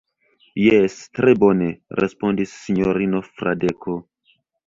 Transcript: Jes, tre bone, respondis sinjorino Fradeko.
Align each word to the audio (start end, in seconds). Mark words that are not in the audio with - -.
Jes, 0.61 0.95
tre 1.17 1.33
bone, 1.43 1.67
respondis 2.01 2.55
sinjorino 2.63 3.23
Fradeko. 3.27 3.99